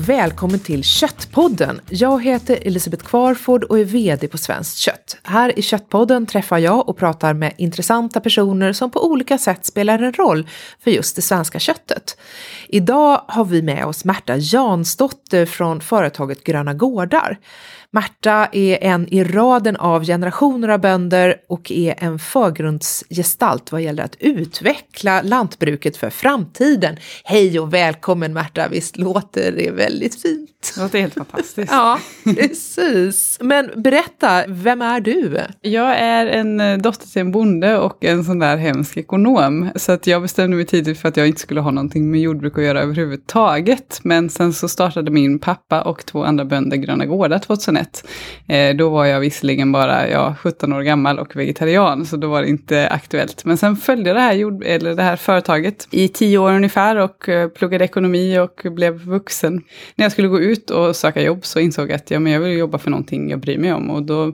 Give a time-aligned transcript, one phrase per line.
[0.00, 1.80] och välkommen till Köttpodden.
[1.88, 5.16] Jag heter Elisabeth Kvarford och är VD på Svenskt Kött.
[5.22, 9.98] Här i Köttpodden träffar jag och pratar med intressanta personer som på olika sätt spelar
[9.98, 10.48] en roll
[10.84, 12.16] för just det svenska köttet.
[12.68, 17.38] Idag har vi med oss Märta Jansdotter från företaget Gröna Gårdar.
[17.92, 24.02] Märta är en i raden av generationer av bönder och är en förgrundsgestalt vad gäller
[24.02, 26.96] att utveckla lantbruket för framtiden.
[27.24, 30.72] Hej och välkommen Märta, visst låter det väldigt fint?
[30.74, 31.72] Det låter helt fantastiskt.
[31.72, 33.38] ja, precis.
[33.40, 35.40] Men berätta, vem är du?
[35.60, 39.70] Jag är en eh, dotter till en bonde och en sån där hemsk ekonom.
[39.76, 42.58] Så att jag bestämde mig tidigt för att jag inte skulle ha någonting med jordbruk
[42.58, 44.00] att göra överhuvudtaget.
[44.02, 48.04] Men sen så startade min pappa och två andra bönder Gröna Gårdar 2001 internet.
[48.46, 52.42] Eh, då var jag visserligen bara ja, 17 år gammal och vegetarian, så då var
[52.42, 53.44] det inte aktuellt.
[53.44, 56.96] Men sen följde jag det här, jord, eller det här företaget i tio år ungefär
[56.96, 59.62] och eh, pluggade ekonomi och blev vuxen.
[59.96, 62.40] När jag skulle gå ut och söka jobb så insåg jag att ja, men jag
[62.40, 63.90] vill jobba för någonting jag bryr mig om.
[63.90, 64.32] Och då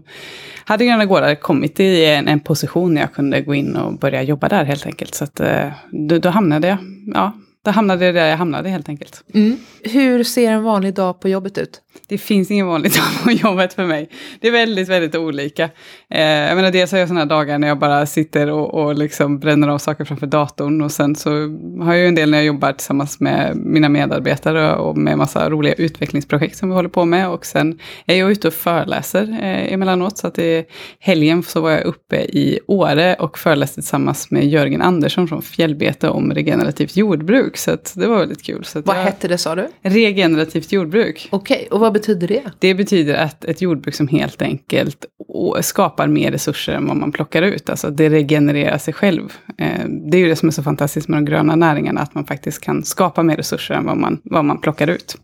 [0.65, 4.23] hade Gröna Gårdar kommit i en, en position där jag kunde gå in och börja
[4.23, 5.15] jobba där helt enkelt.
[5.15, 6.79] Så att, eh, då, då hamnade jag
[7.15, 7.33] ja,
[7.67, 9.25] då hamnade jag där jag hamnade helt enkelt.
[9.35, 9.57] Mm.
[9.83, 11.83] Hur ser en vanlig dag på jobbet ut?
[12.09, 14.09] Det finns ingen vanlig dag på jobbet för mig.
[14.41, 15.65] Det är väldigt, väldigt olika.
[16.11, 19.39] Eh, jag menar, dels har jag sådana dagar när jag bara sitter och, och liksom
[19.39, 20.83] bränner av saker framför datorn.
[20.83, 21.31] Och sen så
[21.81, 25.51] har jag ju en del när jag jobbar tillsammans med mina medarbetare och med massa
[25.51, 27.29] roliga utvecklingsprojekt som vi håller på med.
[27.29, 30.19] Och sen är jag ute och föreläser eh, emellanåt.
[30.19, 30.65] Så att i
[30.99, 36.09] helgen så var jag uppe i Åre och föreläste tillsammans med Jörgen Andersson från Fjällbete
[36.09, 37.87] om regenerativt jordbruk jordbruk.
[37.89, 38.65] Så det var väldigt kul.
[38.65, 39.03] Så vad jag...
[39.03, 39.69] hette det sa du?
[39.83, 41.29] Regenerativt jordbruk.
[41.31, 42.43] Okej, okay, och vad betyder det?
[42.59, 45.07] Det betyder att ett jordbruk som helt enkelt
[45.61, 47.71] skapar mer resurser än vad man plockar ut.
[47.71, 49.33] Alltså det regenererar sig själv.
[49.59, 52.25] Eh, det är ju det som är så fantastiskt med de gröna näringarna, att man
[52.25, 55.17] faktiskt kan skapa mer resurser än vad man, vad man plockar ut.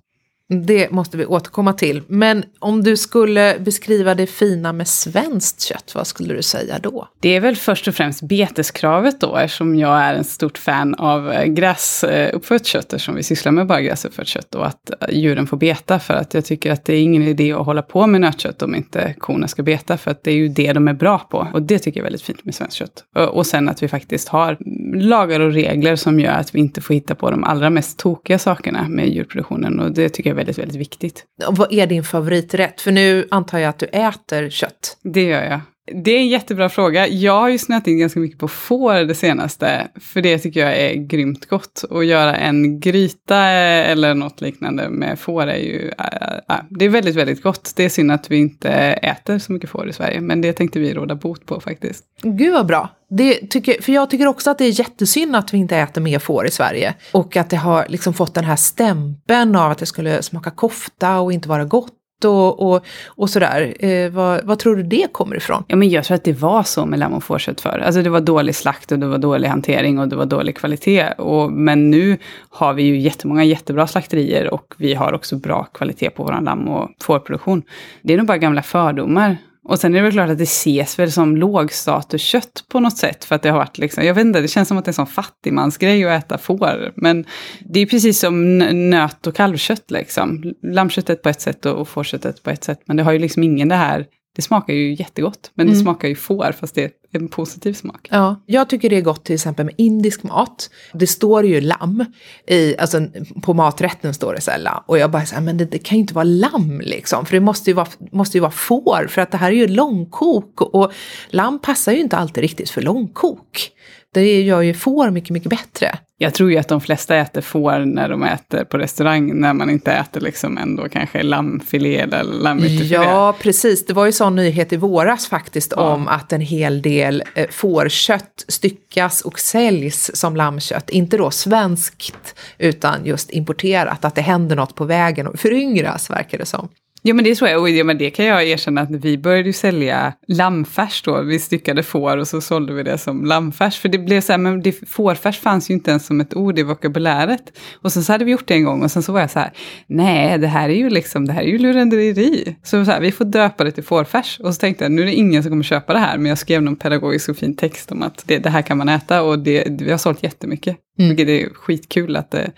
[0.49, 2.03] Det måste vi återkomma till.
[2.07, 7.09] Men om du skulle beskriva det fina med svenskt kött, vad skulle du säga då?
[7.21, 11.33] Det är väl först och främst beteskravet då, eftersom jag är en stort fan av
[11.33, 15.57] eh, gräsuppfött kött, eftersom vi sysslar med bara gräsuppfött kött och att eh, djuren får
[15.57, 15.99] beta.
[15.99, 18.75] För att jag tycker att det är ingen idé att hålla på med nötkött om
[18.75, 21.49] inte korna ska beta, för att det är ju det de är bra på.
[21.53, 23.05] Och det tycker jag är väldigt fint med svenskt kött.
[23.31, 24.59] Och sen att vi faktiskt har
[24.95, 28.39] lagar och regler som gör att vi inte får hitta på de allra mest tokiga
[28.39, 29.81] sakerna med djurproduktionen.
[29.81, 31.25] Och det tycker jag är väldigt, väldigt viktigt.
[31.47, 32.81] Och vad är din favoriträtt?
[32.81, 34.97] För nu antar jag att du äter kött.
[35.03, 35.61] Det gör jag.
[35.87, 37.09] Det är en jättebra fråga.
[37.09, 40.77] Jag har ju snöat in ganska mycket på får det senaste, för det tycker jag
[40.77, 41.85] är grymt gott.
[41.91, 46.07] Att göra en gryta eller något liknande med får är ju, äh,
[46.49, 47.73] äh, äh, det är väldigt, väldigt gott.
[47.77, 48.71] Det är synd att vi inte
[49.03, 52.05] äter så mycket får i Sverige, men det tänkte vi råda bot på faktiskt.
[52.23, 52.89] Gud vad bra.
[53.11, 56.19] Det tycker, för jag tycker också att det är jättesynd att vi inte äter mer
[56.19, 56.95] får i Sverige.
[57.13, 61.21] Och att det har liksom fått den här stämpeln av att det skulle smaka kofta
[61.21, 61.93] och inte vara gott
[62.25, 63.75] och, och, och sådär.
[63.85, 65.65] Eh, vad, vad, tror du det kommer ifrån?
[65.67, 67.79] Ja, men jag tror att det var så med lamm och fårkött förr.
[67.79, 71.13] Alltså det var dålig slakt och det var dålig hantering och det var dålig kvalitet.
[71.19, 72.19] Och, men nu
[72.51, 76.69] har vi ju jättemånga jättebra slakterier och vi har också bra kvalitet på vår lamm
[76.69, 77.63] och fårproduktion.
[78.03, 80.99] Det är nog bara gamla fördomar och sen är det väl klart att det ses
[80.99, 83.25] väl som lågstatuskött på något sätt.
[83.25, 84.93] För att det har varit liksom, jag vet inte, det känns som att det är
[84.93, 86.93] en sån fattigmansgrej att äta får.
[86.95, 87.25] Men
[87.61, 88.59] det är precis som
[88.91, 90.55] nöt och kalvkött liksom.
[90.63, 92.81] Lammköttet på ett sätt och fårköttet på ett sätt.
[92.85, 94.07] Men det har ju liksom ingen det här
[94.37, 95.79] det smakar ju jättegott, men mm.
[95.79, 98.09] det smakar ju får, fast det är en positiv smak.
[98.11, 100.71] Ja, jag tycker det är gott till exempel med indisk mat.
[100.93, 102.05] Det står ju lamm,
[102.47, 103.07] i, alltså
[103.43, 104.83] på maträtten står det så här lamm.
[104.87, 107.33] Och jag bara så här, men det, det, kan ju inte vara lamm liksom, för
[107.33, 110.61] det måste ju, vara, måste ju vara får, för att det här är ju långkok.
[110.61, 110.93] Och
[111.29, 113.73] lamm passar ju inte alltid riktigt för långkok.
[114.15, 115.99] Det gör ju får mycket, mycket bättre.
[116.19, 119.71] Jag tror ju att de flesta äter får när de äter på restaurang, när man
[119.71, 122.95] inte äter liksom ändå kanske lammfilé eller lammytterfilé.
[122.95, 123.87] Ja, precis.
[123.87, 125.83] Det var ju sån nyhet i våras faktiskt ja.
[125.83, 130.91] om att en hel del eh, fårkött styckas och säljs som lammkött.
[130.91, 134.05] Inte då svenskt, utan just importerat.
[134.05, 136.69] Att det händer något på vägen och föryngras, verkar det som.
[137.05, 139.49] Ja men det tror jag, och ja, men det kan jag erkänna att vi började
[139.49, 143.79] ju sälja lammfärs då, vi styckade får och så sålde vi det som lammfärs.
[143.79, 146.59] För det blev så här, men det, fårfärs fanns ju inte ens som ett ord
[146.59, 147.59] i vokabuläret.
[147.75, 149.39] Och sen så hade vi gjort det en gång och sen så var jag så
[149.39, 149.53] här,
[149.87, 152.57] nej det här är ju liksom, det här är ju lurendrejeri.
[152.63, 154.41] Så, så här, vi får döpa det till fårfärs.
[154.41, 156.39] Och så tänkte jag, nu är det ingen som kommer köpa det här, men jag
[156.39, 159.39] skrev någon pedagogisk och fin text om att det, det här kan man äta och
[159.39, 160.77] det, vi har sålt jättemycket.
[160.99, 161.09] Mm.
[161.17, 162.53] Vilket är skitkul att det,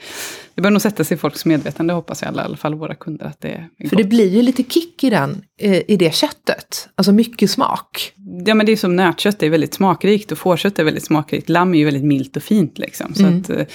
[0.55, 3.27] det bör nog sätta sig i folks medvetande hoppas jag, i alla fall våra kunder.
[3.27, 4.03] Att det är För gott.
[4.03, 6.89] det blir ju lite kick i den, eh, i det köttet.
[6.95, 8.13] Alltså mycket smak.
[8.47, 11.49] Ja men det är som nötkött, det är väldigt smakrikt och fårkött är väldigt smakrikt.
[11.49, 13.15] Lamm är ju väldigt milt och fint liksom.
[13.15, 13.41] Så mm.
[13.41, 13.67] att, eh,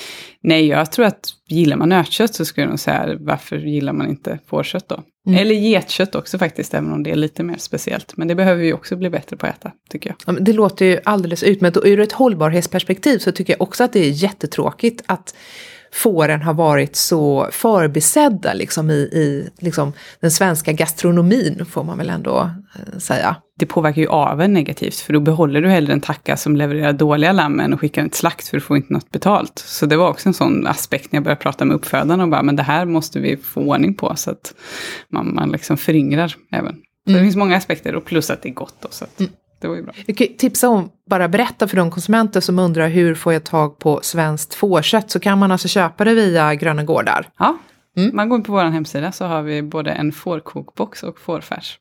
[0.41, 4.09] nej, jag tror att gillar man nötkött så skulle jag nog säga varför gillar man
[4.09, 5.03] inte fårkött då?
[5.27, 5.39] Mm.
[5.39, 8.17] Eller getkött också faktiskt, även om det är lite mer speciellt.
[8.17, 10.35] Men det behöver vi också bli bättre på att äta, tycker jag.
[10.35, 11.77] Ja, det låter ju alldeles utmärkt.
[11.77, 15.35] Och ur ett hållbarhetsperspektiv så tycker jag också att det är jättetråkigt att
[15.91, 22.09] fåren har varit så förbisedda liksom i, i liksom den svenska gastronomin, får man väl
[22.09, 23.35] ändå eh, säga.
[23.59, 27.31] Det påverkar ju aveln negativt, för då behåller du hellre en tacka som levererar dåliga
[27.31, 29.59] lammen och skickar den till slakt, för du får inte något betalt.
[29.65, 32.43] Så det var också en sån aspekt när jag började prata med uppfödarna, och bara,
[32.43, 34.53] men det här måste vi få ordning på, så att
[35.09, 36.75] man, man liksom föryngrar även.
[37.05, 37.21] Så mm.
[37.21, 38.75] det finns många aspekter, och plus att det är gott.
[38.81, 39.31] Då, så att, mm.
[39.59, 39.93] Det var ju bra.
[40.05, 43.79] Jag kan tipsa om, bara berätta för de konsumenter som undrar hur får jag tag
[43.79, 47.29] på svenskt fårkött så kan man alltså köpa det via Gröna Gårdar.
[47.39, 47.57] Ja,
[47.97, 48.15] mm.
[48.15, 51.79] man går in på vår hemsida så har vi både en fårkokbox och fårfärs.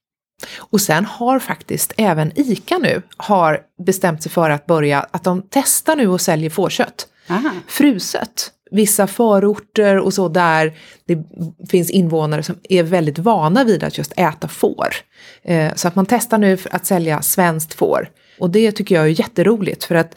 [0.58, 5.42] Och sen har faktiskt även ICA nu har bestämt sig för att börja, att de
[5.50, 7.08] testar nu och säljer fårkött.
[7.28, 7.50] Aha.
[7.66, 10.72] Fruset vissa förorter och så där
[11.04, 11.18] det
[11.68, 14.88] finns invånare som är väldigt vana vid att just äta får.
[15.42, 18.10] Eh, så att man testar nu att sälja svenskt får.
[18.38, 20.16] Och det tycker jag är jätteroligt för att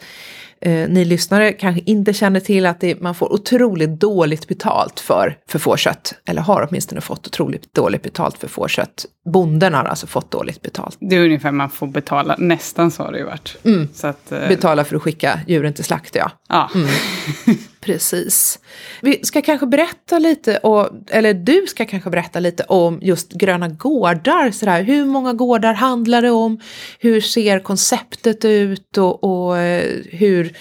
[0.62, 5.36] eh, ni lyssnare kanske inte känner till att det, man får otroligt dåligt betalt för,
[5.48, 6.14] för fårkött.
[6.24, 9.06] Eller har åtminstone fått otroligt dåligt betalt för fårkött.
[9.32, 10.96] Bonden har alltså fått dåligt betalt.
[11.00, 13.56] Det är ungefär man får betala, nästan så har det ju varit.
[13.64, 13.88] Mm.
[13.94, 14.48] Så att, eh...
[14.48, 16.30] Betala för att skicka djuren till slakt ja.
[16.48, 16.70] ja.
[16.74, 16.88] Mm.
[17.82, 18.58] Precis.
[19.00, 23.68] Vi ska kanske berätta lite, och, eller du ska kanske berätta lite om just gröna
[23.68, 24.50] gårdar.
[24.50, 24.82] Sådär.
[24.82, 26.60] Hur många gårdar handlar det om?
[26.98, 30.56] Hur ser konceptet ut och, och eh, hur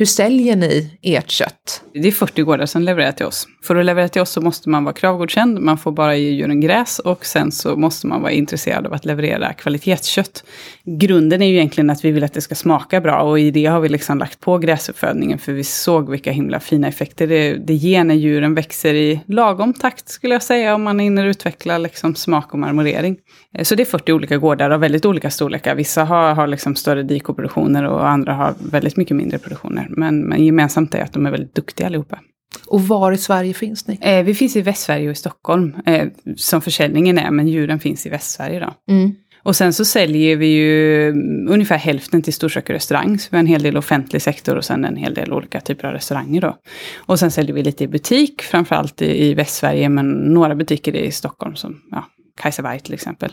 [0.00, 1.82] hur säljer ni ert kött?
[1.94, 3.46] Det är 40 gårdar som levererar till oss.
[3.62, 6.60] För att leverera till oss så måste man vara kravgodkänd, man får bara ge djuren
[6.60, 10.44] gräs och sen så måste man vara intresserad av att leverera kvalitetskött.
[10.84, 13.66] Grunden är ju egentligen att vi vill att det ska smaka bra och i det
[13.66, 17.74] har vi liksom lagt på gräsuppfödningen för vi såg vilka himla fina effekter det, det
[17.74, 22.14] ger när djuren växer i lagom takt skulle jag säga om man hinner utveckla liksom
[22.14, 23.16] smak och marmorering.
[23.54, 25.74] Eh, så det är 40 olika gårdar av väldigt olika storlekar.
[25.74, 29.89] Vissa har, har liksom större dikoproduktioner och andra har väldigt mycket mindre produktioner.
[29.96, 32.18] Men, men gemensamt är att de är väldigt duktiga allihopa.
[32.66, 33.98] Och var i Sverige finns ni?
[34.00, 38.06] Eh, vi finns i Västsverige och i Stockholm, eh, som försäljningen är, men djuren finns
[38.06, 38.92] i Västsverige då.
[38.92, 39.14] Mm.
[39.42, 41.10] Och sen så säljer vi ju
[41.48, 43.18] ungefär hälften till storkök och restaurang.
[43.18, 45.88] Så vi har en hel del offentlig sektor och sen en hel del olika typer
[45.88, 46.56] av restauranger då.
[46.96, 51.10] Och sen säljer vi lite i butik, framförallt i, i Västsverige, men några butiker i
[51.10, 52.04] Stockholm som ja,
[52.40, 53.32] Kajsa till exempel.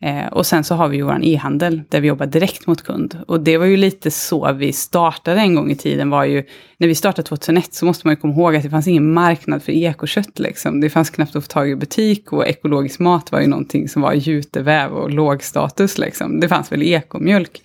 [0.00, 3.18] Eh, och sen så har vi ju vår e-handel där vi jobbar direkt mot kund.
[3.26, 6.44] Och det var ju lite så vi startade en gång i tiden var ju,
[6.76, 9.62] när vi startade 2001 så måste man ju komma ihåg att det fanns ingen marknad
[9.62, 10.80] för ekokött liksom.
[10.80, 14.02] Det fanns knappt att få tag i butik och ekologisk mat var ju någonting som
[14.02, 16.40] var juteväv och låg status liksom.
[16.40, 17.62] Det fanns väl ekomjölk.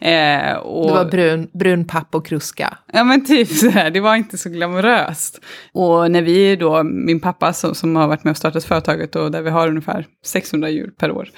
[0.00, 2.78] Eh, och, det var brun, brun papp och kruska.
[2.92, 5.40] Ja men typ sådär, det var inte så glamoröst.
[5.72, 9.30] Och när vi då, min pappa som, som har varit med och startat företaget och
[9.30, 11.30] där vi har ungefär 600 djur per år.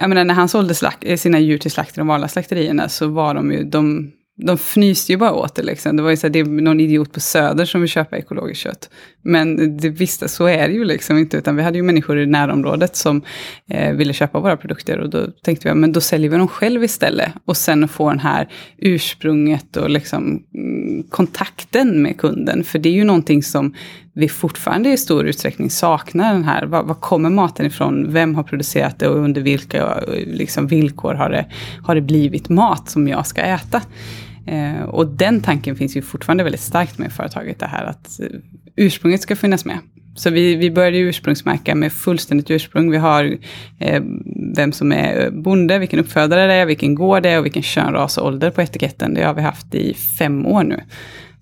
[0.00, 3.08] Jag menar när han sålde slakt, eh, sina djur till slakt de vanliga slakterierna så
[3.08, 5.96] var de ju, de, de fnyste ju bara åt det liksom.
[5.96, 8.62] Det var ju så här, det är någon idiot på Söder som vill köpa ekologiskt
[8.62, 8.90] kött.
[9.22, 12.26] Men det visste, så är det ju liksom inte, utan vi hade ju människor i
[12.26, 13.22] närområdet som
[13.70, 16.84] eh, ville köpa våra produkter och då tänkte vi, men då säljer vi dem själv
[16.84, 17.32] istället.
[17.44, 18.48] Och sen få den här
[18.78, 23.74] ursprunget och liksom mm, kontakten med kunden, för det är ju någonting som
[24.14, 28.42] vi fortfarande i stor utsträckning saknar den här, var, var kommer maten ifrån, vem har
[28.42, 31.46] producerat det och under vilka liksom, villkor har det,
[31.82, 33.82] har det blivit mat som jag ska äta?
[34.46, 38.26] Eh, och den tanken finns ju fortfarande väldigt starkt med företaget, det här att eh,
[38.76, 39.78] ursprunget ska finnas med.
[40.16, 42.90] Så vi, vi började ursprungsmärka med fullständigt ursprung.
[42.90, 43.36] Vi har
[43.78, 44.02] eh,
[44.56, 47.62] vem som är eh, bonde, vilken uppfödare det är, vilken gård det är och vilken
[47.62, 49.14] kön, ras och ålder på etiketten.
[49.14, 50.80] Det har vi haft i fem år nu.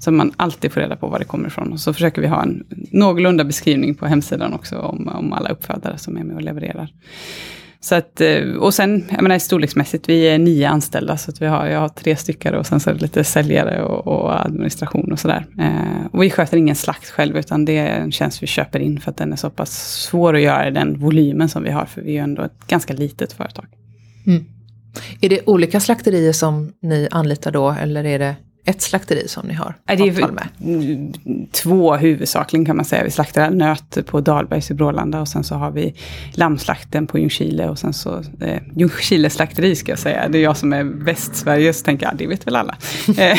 [0.03, 1.73] Så man alltid får reda på var det kommer ifrån.
[1.73, 5.99] Och så försöker vi ha en någorlunda beskrivning på hemsidan också om, om alla uppfödare
[5.99, 6.89] som är med och levererar.
[7.81, 11.47] Så att, eh, och sen, jag menar storleksmässigt, vi är nio anställda, så att vi
[11.47, 15.13] har, jag har tre stycken och sen så är det lite säljare och, och administration
[15.13, 15.47] och sådär.
[15.59, 19.01] Eh, och vi sköter ingen slakt själv, utan det är en tjänst vi köper in
[19.01, 21.87] för att den är så pass svår att göra i den volymen som vi har,
[21.87, 23.67] för vi är ju ändå ett ganska litet företag.
[24.27, 24.45] Mm.
[25.21, 29.55] Är det olika slakterier som ni anlitar då, eller är det ett slakteri som ni
[29.55, 30.49] har det är avtal med?
[31.53, 33.05] två huvudsakligen kan man säga.
[33.05, 35.95] Vi slaktar nöt på Dahlbergs i Brålanda och sen så har vi
[36.35, 40.29] lammslakten på Ljungskile och sen så eh, Ljungskile slakteri ska jag säga.
[40.29, 42.77] Det är jag som är Västsverige så tänker jag, det vet väl alla.
[43.23, 43.39] Eh,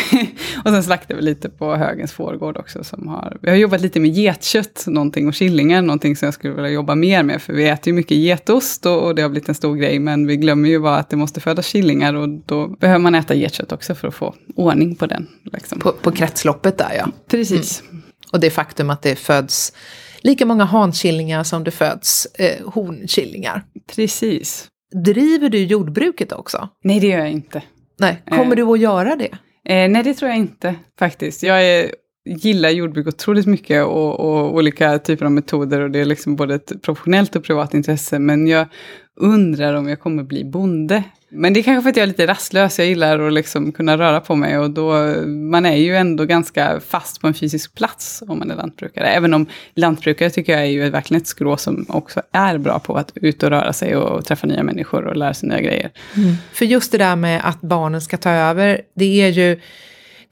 [0.63, 3.99] och sen slaktar vi lite på Högens fårgård också som har, vi har jobbat lite
[3.99, 7.67] med getkött någonting och killingar, någonting som jag skulle vilja jobba mer med för vi
[7.67, 10.69] äter ju mycket getost och, och det har blivit en stor grej men vi glömmer
[10.69, 14.07] ju bara att det måste födas killingar och då behöver man äta getkött också för
[14.07, 15.27] att få ordning på den.
[15.53, 15.79] Liksom.
[15.79, 17.07] På, på kretsloppet där ja.
[17.27, 17.83] Precis.
[18.31, 19.73] Och det faktum att det föds
[20.21, 23.63] lika många hankillingar som det föds eh, honkillingar.
[23.95, 24.67] Precis.
[25.05, 26.69] Driver du jordbruket också?
[26.83, 27.61] Nej, det gör jag inte.
[27.99, 28.55] Nej, kommer Eh.
[28.55, 29.29] du att göra det?
[29.73, 31.43] Eh, nej, det tror jag inte faktiskt.
[31.43, 31.91] Jag är,
[32.25, 36.55] gillar jordbruk otroligt mycket och, och olika typer av metoder och det är liksom både
[36.55, 38.19] ett professionellt och privat intresse.
[38.19, 38.67] Men jag
[39.15, 41.03] undrar om jag kommer bli bonde.
[41.29, 43.97] Men det är kanske för att jag är lite rastlös, jag gillar att liksom kunna
[43.97, 48.23] röra på mig och då, man är ju ändå ganska fast på en fysisk plats
[48.27, 49.07] om man är lantbrukare.
[49.07, 52.95] Även om lantbrukare tycker jag är ju verkligen ett skrå som också är bra på
[52.95, 55.91] att ut och röra sig och träffa nya människor och lära sig nya grejer.
[56.15, 56.35] Mm.
[56.53, 59.59] För just det där med att barnen ska ta över, det är ju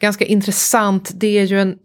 [0.02, 1.12] ganska intressant.
[1.14, 1.76] Det är ju en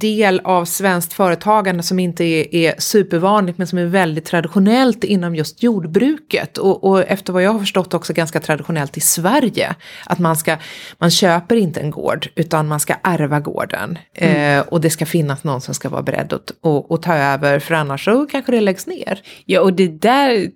[0.00, 5.34] del av svenskt företagande som inte är, är supervanligt men som är väldigt traditionellt inom
[5.34, 9.74] just jordbruket och, och efter vad jag har förstått också ganska traditionellt i Sverige.
[10.06, 10.56] Att man ska,
[10.98, 15.44] man köper inte en gård utan man ska ärva gården eh, och det ska finnas
[15.44, 18.60] någon som ska vara beredd att, att, att ta över för annars så kanske det
[18.60, 19.22] läggs ner.
[19.44, 20.50] Ja, och det där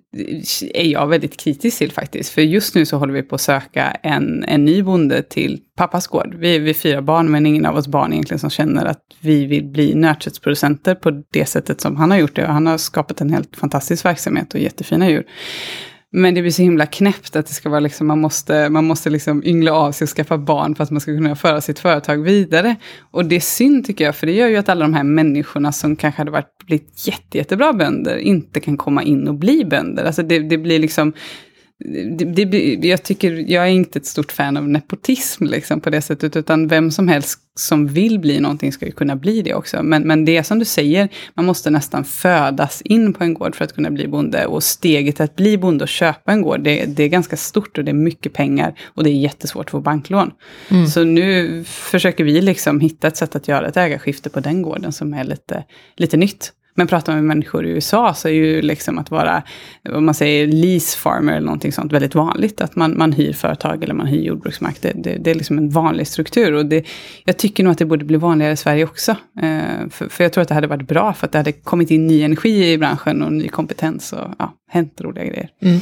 [0.73, 2.29] är jag väldigt kritisk till faktiskt.
[2.29, 6.07] För just nu så håller vi på att söka en, en ny bonde till pappas
[6.07, 6.35] gård.
[6.37, 9.45] Vi, vi är fyra barn, men ingen av oss barn egentligen som känner att vi
[9.45, 12.47] vill bli nötköttsproducenter på det sättet som han har gjort det.
[12.47, 15.23] Och han har skapat en helt fantastisk verksamhet och jättefina djur.
[16.13, 19.09] Men det blir så himla knäppt att det ska vara liksom, man måste, man måste
[19.09, 22.17] liksom yngla av sig och skaffa barn för att man ska kunna föra sitt företag
[22.17, 22.75] vidare.
[23.11, 25.71] Och det är synd tycker jag, för det gör ju att alla de här människorna
[25.71, 30.05] som kanske hade varit, blivit jätte, jättebra bönder inte kan komma in och bli bönder.
[30.05, 31.13] Alltså det, det blir liksom,
[31.85, 36.01] det, det, jag, tycker, jag är inte ett stort fan av nepotism liksom, på det
[36.01, 39.83] sättet, utan vem som helst som vill bli någonting ska ju kunna bli det också.
[39.83, 43.55] Men, men det är som du säger, man måste nästan födas in på en gård
[43.55, 44.45] för att kunna bli bonde.
[44.45, 47.83] Och steget att bli bonde och köpa en gård, det, det är ganska stort och
[47.83, 50.31] det är mycket pengar och det är jättesvårt att få banklån.
[50.87, 54.91] Så nu försöker vi liksom hitta ett sätt att göra ett ägarskifte på den gården
[54.91, 55.63] som är lite,
[55.97, 56.53] lite nytt.
[56.75, 59.43] Men pratar man med människor i USA så är ju liksom att vara,
[59.89, 62.61] om man säger lease farmer eller någonting sånt, väldigt vanligt.
[62.61, 64.81] Att man, man hyr företag eller man hyr jordbruksmark.
[64.81, 66.53] Det, det, det är liksom en vanlig struktur.
[66.53, 66.85] Och det,
[67.25, 69.11] jag tycker nog att det borde bli vanligare i Sverige också.
[69.41, 71.91] Eh, för, för jag tror att det hade varit bra, för att det hade kommit
[71.91, 75.49] in ny energi i branschen och ny kompetens och ja, hänt roliga grejer.
[75.61, 75.79] Mm.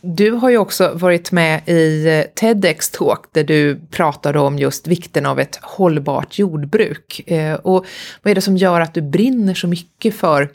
[0.00, 4.86] Du har ju också varit med i eh, TEDx Talk där du pratade om just
[4.86, 7.30] vikten av ett hållbart jordbruk.
[7.30, 7.86] Eh, och
[8.22, 10.48] vad är det som gör att du brinner så mycket för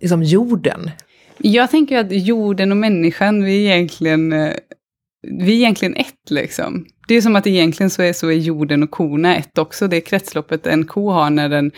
[0.00, 0.90] liksom, jorden?
[1.38, 4.52] Jag tänker att jorden och människan, vi är egentligen, eh,
[5.22, 6.86] vi är egentligen ett liksom.
[7.08, 9.88] Det är som att egentligen så är, så är jorden och korna ett också.
[9.88, 11.72] Det kretsloppet en ko har när den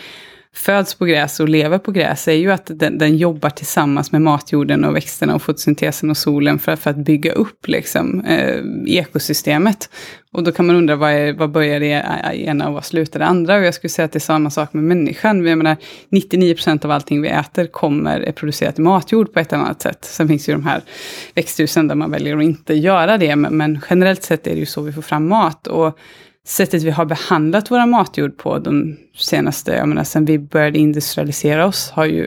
[0.57, 4.23] föds på gräs och lever på gräs är ju att den, den jobbar tillsammans med
[4.23, 9.91] matjorden och växterna och fotosyntesen och solen för, för att bygga upp liksom, eh, ekosystemet.
[10.33, 12.85] Och då kan man undra vad, är, vad börjar det eh, eh, ena och vad
[12.85, 13.57] slutar det andra?
[13.57, 15.47] Och jag skulle säga att det är samma sak med människan.
[15.47, 15.77] Jag menar,
[16.11, 20.05] 99% av allting vi äter kommer, är producerat i matjord på ett eller annat sätt.
[20.05, 20.83] Sen finns ju de här
[21.35, 24.67] växthusen där man väljer att inte göra det, men, men generellt sett är det ju
[24.67, 25.67] så vi får fram mat.
[25.67, 25.99] Och
[26.47, 31.67] sättet vi har behandlat våra matjord på de senaste, jag menar sen vi började industrialisera
[31.67, 32.27] oss, har ju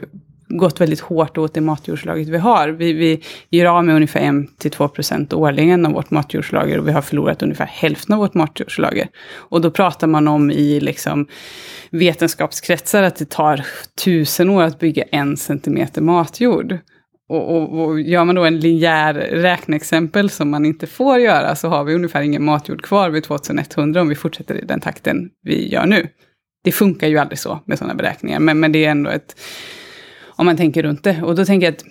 [0.50, 2.68] gått väldigt hårt åt det matjordslaget vi har.
[2.68, 7.42] Vi, vi gör av med ungefär 1-2% årligen av vårt matjordslager och vi har förlorat
[7.42, 9.08] ungefär hälften av vårt matjordslager.
[9.34, 11.26] Och då pratar man om i liksom
[11.90, 13.66] vetenskapskretsar att det tar
[14.04, 16.78] tusen år att bygga en centimeter matjord.
[17.30, 21.68] Och, och, och gör man då en linjär räkneexempel som man inte får göra så
[21.68, 25.68] har vi ungefär ingen matjord kvar vid 2100 om vi fortsätter i den takten vi
[25.68, 26.08] gör nu.
[26.64, 29.40] Det funkar ju aldrig så med sådana beräkningar, men, men det är ändå ett...
[30.26, 31.22] Om man tänker runt det.
[31.22, 31.84] Och då tänker jag att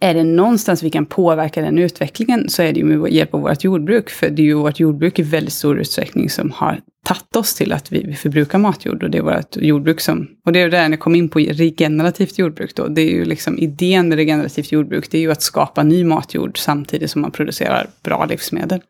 [0.00, 3.40] är det någonstans vi kan påverka den utvecklingen så är det ju med hjälp av
[3.40, 4.10] vårt jordbruk.
[4.10, 7.72] För det är ju vårt jordbruk i väldigt stor utsträckning som har tagit oss till
[7.72, 9.02] att vi, förbrukar matjord.
[9.02, 12.38] Och det är vårt jordbruk som, och det är där jag kom in på regenerativt
[12.38, 12.88] jordbruk då.
[12.88, 16.58] Det är ju liksom idén med regenerativt jordbruk, det är ju att skapa ny matjord
[16.58, 18.80] samtidigt som man producerar bra livsmedel.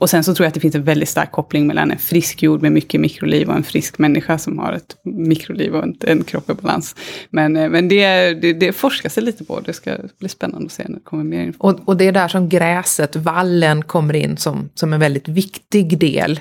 [0.00, 2.42] Och sen så tror jag att det finns en väldigt stark koppling mellan en frisk
[2.42, 6.24] jord med mycket mikroliv och en frisk människa som har ett mikroliv och en, en
[6.24, 6.96] kropp i balans.
[7.30, 9.60] Men, eh, men det, det, det forskas det lite på.
[9.60, 11.82] Det ska bli spännande att se när det kommer mer information.
[11.82, 15.98] Och, och det är där som gräset, vallen, kommer in som, som en väldigt viktig
[15.98, 16.40] del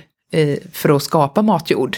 [0.71, 1.97] för att skapa matjord.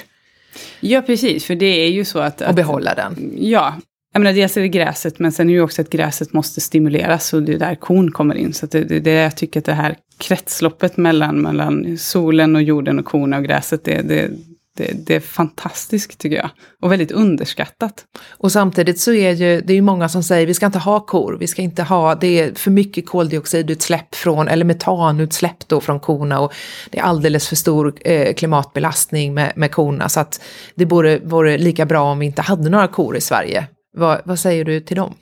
[0.80, 2.42] Ja, precis, för det är ju så att...
[2.42, 3.34] Och behålla den.
[3.38, 3.76] Ja.
[4.14, 6.62] Jag menar, dels är det gräset, men sen är det ju också att gräset måste
[6.62, 8.54] stimuleras och det är där kon kommer in.
[8.54, 13.00] Så det, det, det jag tycker att det här kretsloppet mellan, mellan solen och jorden
[13.00, 14.32] och korna och gräset, det, det,
[14.80, 16.50] det, det, är fantastiskt tycker jag.
[16.82, 18.06] Och väldigt underskattat.
[18.30, 21.00] Och samtidigt så är ju, det är ju många som säger vi ska inte ha
[21.00, 26.00] kor, vi ska inte ha, det är för mycket koldioxidutsläpp från, eller metanutsläpp då från
[26.00, 26.54] korna och
[26.90, 30.42] det är alldeles för stor eh, klimatbelastning med, med korna så att
[30.76, 33.68] det vore, vore lika bra om vi inte hade några kor i Sverige.
[33.98, 35.14] Va, vad säger du till dem?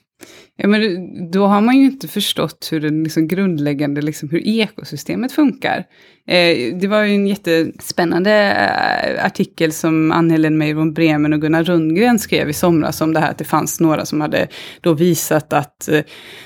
[0.60, 5.32] Ja, men då har man ju inte förstått hur den liksom grundläggande, liksom hur ekosystemet
[5.32, 5.86] funkar.
[6.28, 11.64] Eh, det var ju en jättespännande eh, artikel som Ann-Helen Meyer von Bremen och Gunnar
[11.64, 14.48] Rundgren skrev i somras om det här att det fanns några som hade
[14.82, 16.02] då visat att eh,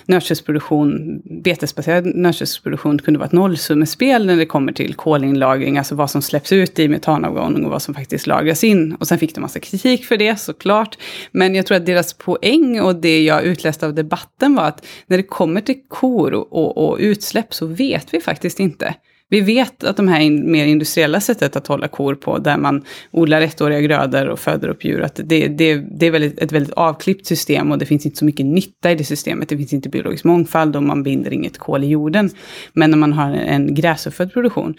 [0.06, 6.22] nötköttsproduktion, betesbaserad nötköttsproduktion kunde vara ett nollsummespel när det kommer till kolinlagring, alltså vad som
[6.22, 8.96] släpps ut i metanavgång och vad som faktiskt lagras in.
[9.00, 10.98] Och sen fick de massa kritik för det såklart.
[11.32, 15.18] Men jag tror att deras poäng och det jag utläste av debatten var att när
[15.18, 18.96] det kommer till kor och, och, och utsläpp så vet vi faktiskt inte.
[19.32, 23.42] Vi vet att de här mer industriella sättet att hålla kor på, där man odlar
[23.42, 27.26] ettåriga grödor och föder upp djur, att det, det, det är väldigt, ett väldigt avklippt
[27.26, 29.50] system och det finns inte så mycket nytta i det systemet.
[29.50, 32.30] Det finns inte biologisk mångfald och man binder inget kol i jorden.
[32.74, 34.76] Men när man har en gräsuppfödd produktion,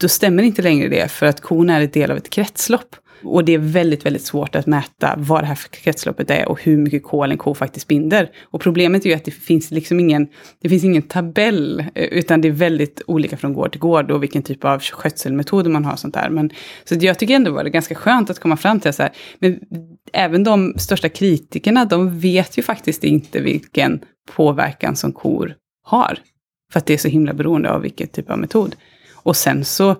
[0.00, 2.96] då stämmer inte längre det, för att kon är en del av ett kretslopp.
[3.22, 6.76] Och det är väldigt, väldigt svårt att mäta vad det här kretsloppet är och hur
[6.76, 8.30] mycket kol en ko faktiskt binder.
[8.44, 10.28] Och problemet är ju att det finns liksom ingen,
[10.62, 14.22] det finns ingen tabell, eh, utan det är väldigt olika från gård till gård och
[14.22, 16.30] vilken typ av skötselmetoder man har och sånt där.
[16.30, 16.50] Men,
[16.84, 19.60] så jag tycker ändå var det ganska skönt att komma fram till så här, men
[20.12, 24.00] även de största kritikerna, de vet ju faktiskt inte vilken
[24.36, 26.18] påverkan som kor har.
[26.72, 28.76] För att det är så himla beroende av vilken typ av metod.
[29.14, 29.96] Och sen så,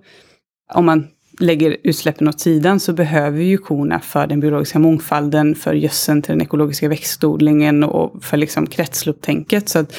[0.74, 1.08] om man
[1.40, 6.32] lägger utsläppen åt sidan så behöver ju korna för den biologiska mångfalden, för gödseln till
[6.32, 9.68] den ekologiska växtodlingen och för liksom kretsloppstänket.
[9.68, 9.94] Så att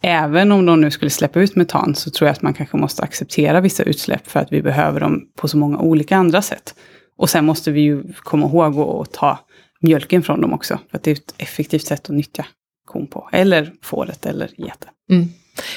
[0.00, 3.02] även om de nu skulle släppa ut metan så tror jag att man kanske måste
[3.02, 6.74] acceptera vissa utsläpp för att vi behöver dem på så många olika andra sätt.
[7.16, 9.38] Och sen måste vi ju komma ihåg att ta
[9.80, 12.46] mjölken från dem också, för att det är ett effektivt sätt att nyttja
[12.84, 14.90] kon på, eller fåret eller geten.
[15.10, 15.28] Mm.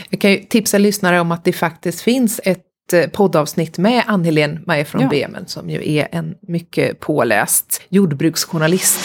[0.09, 2.70] Jag kan ju tipsa lyssnare om att det faktiskt finns ett
[3.13, 5.07] poddavsnitt med Ann-Helén Meyer från ja.
[5.07, 8.99] Bremen som ju är en mycket påläst jordbruksjournalist.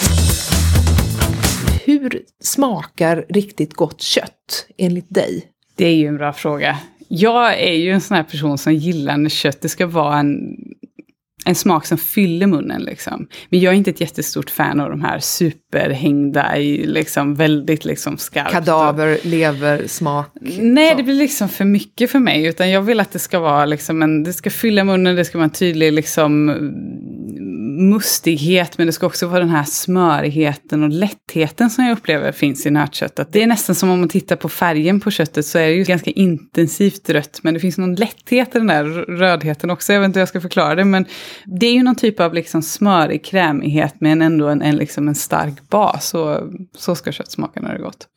[1.85, 5.45] Hur smakar riktigt gott kött enligt dig?
[5.75, 6.77] Det är ju en bra fråga.
[7.07, 10.57] Jag är ju en sån här person som gillar när köttet ska vara en
[11.47, 13.27] en smak som fyller munnen liksom.
[13.49, 18.17] Men jag är inte ett jättestort fan av de här superhängda i liksom väldigt liksom
[18.17, 18.51] skarpt.
[18.51, 20.31] Kadaver, lever, smak.
[20.59, 20.97] Nej, så.
[20.97, 22.45] det blir liksom för mycket för mig.
[22.45, 25.37] Utan jag vill att det ska vara liksom en, det ska fylla munnen, det ska
[25.37, 26.49] vara en tydlig liksom
[27.77, 32.65] mustighet, men det ska också vara den här smörigheten och lättheten som jag upplever finns
[32.65, 33.27] i nötköttet.
[33.31, 35.83] Det är nästan som om man tittar på färgen på köttet så är det ju
[35.83, 38.83] ganska intensivt rött, men det finns någon lätthet i den där
[39.17, 39.93] rödheten också.
[39.93, 41.05] Jag vet inte hur jag ska förklara det, men
[41.45, 45.15] det är ju någon typ av liksom smörig krämighet men ändå en, en, liksom en
[45.15, 46.13] stark bas.
[46.13, 46.41] Och
[46.77, 48.07] så ska kött smaka när det är gott.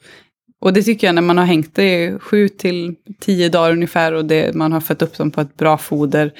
[0.60, 4.12] Och det tycker jag när man har hängt det i sju till tio dagar ungefär
[4.12, 6.32] och det, man har fött upp dem på ett bra foder,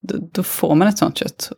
[0.00, 1.52] då, då får man ett sånt kött.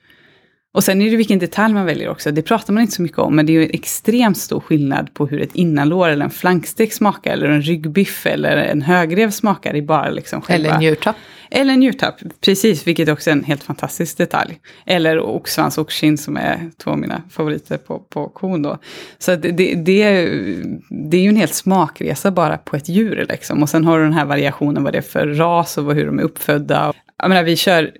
[0.72, 2.30] Och sen är det vilken detalj man väljer också.
[2.30, 5.26] Det pratar man inte så mycket om, men det är ju extremt stor skillnad på
[5.26, 9.83] hur ett innanlår eller en flankstek smakar, eller en ryggbiff eller en högrev smakar i
[9.83, 10.68] bara liksom själva...
[10.68, 11.16] Eller en njurtapp.
[11.50, 14.59] Eller en njurtapp, precis, vilket också är en helt fantastisk detalj.
[14.87, 18.78] Eller oxsvans och kind som är två av mina favoriter på, på kon då.
[19.18, 23.62] Så det, det, det, är ju en helt smakresa bara på ett djur liksom.
[23.62, 26.18] Och sen har du den här variationen vad det är för ras och hur de
[26.18, 26.92] är uppfödda.
[27.22, 27.92] Jag menar, vi kör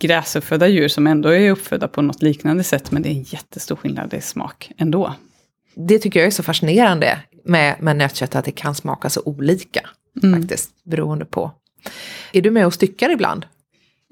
[0.00, 3.76] gräsuppfödda djur som ändå är uppfödda på något liknande sätt, men det är en jättestor
[3.76, 5.14] skillnad i smak ändå.
[5.76, 9.80] Det tycker jag är så fascinerande med, med nötkött, att det kan smaka så olika
[10.22, 10.40] mm.
[10.40, 11.52] faktiskt, beroende på.
[12.32, 13.46] Är du med och styckar ibland?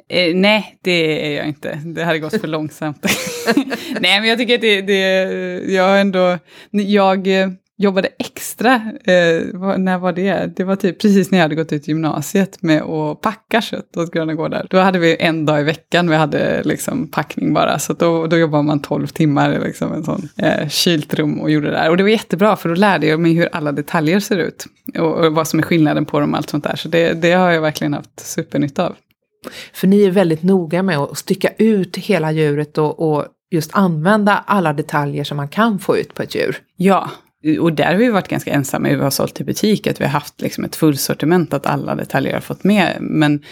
[0.09, 1.81] Eh, nej, det är jag inte.
[1.85, 3.07] Det hade gått för långsamt.
[4.01, 4.99] nej, men jag tycker att det, det
[5.73, 6.39] jag ändå,
[6.71, 7.29] jag
[7.79, 10.57] jobbade extra, eh, när var det?
[10.57, 14.13] Det var typ precis när jag hade gått ut gymnasiet med att packa kött åt
[14.13, 14.67] Gröna Gårdar.
[14.71, 18.37] Då hade vi en dag i veckan, vi hade liksom packning bara, så då, då
[18.39, 21.91] jobbade man 12 timmar i liksom en sån eh, kylt rum och gjorde det där.
[21.91, 24.67] Och det var jättebra, för då lärde jag mig hur alla detaljer ser ut
[24.99, 26.77] och, och vad som är skillnaden på dem och allt sånt där.
[26.77, 28.97] Så det, det har jag verkligen haft supernytta av.
[29.73, 34.45] För ni är väldigt noga med att stycka ut hela djuret och, och just använda
[34.47, 36.57] alla detaljer som man kan få ut på ett djur.
[36.77, 37.11] Ja,
[37.61, 40.05] och där har vi varit ganska ensamma hur vi har sålt till butik, att vi
[40.05, 42.97] har haft liksom ett fullsortiment, att alla detaljer har fått med.
[43.01, 43.43] Men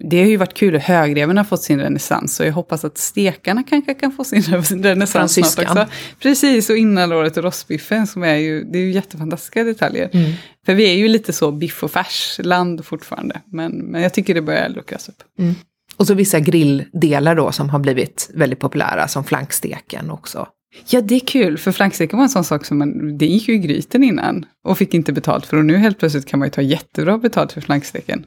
[0.00, 2.36] det har ju varit kul att högreven har fått sin renässans.
[2.36, 4.42] Så jag hoppas att stekarna kanske kan få sin
[4.82, 5.86] renässans snart också.
[6.20, 10.10] Precis, och innanlåret och rostbiffen som är ju, det är ju jättefantastiska detaljer.
[10.12, 10.32] Mm.
[10.66, 13.40] För vi är ju lite så biff och färs-land fortfarande.
[13.52, 15.22] Men, men jag tycker det börjar luckras upp.
[15.38, 15.54] Mm.
[15.96, 20.48] Och så vissa grilldelar då som har blivit väldigt populära, som flanksteken också.
[20.88, 23.54] Ja, det är kul, för flanksteken var en sån sak som man, det gick ju
[23.54, 26.50] i gryten innan och fick inte betalt för och nu helt plötsligt kan man ju
[26.50, 28.26] ta jättebra betalt för flanksteken.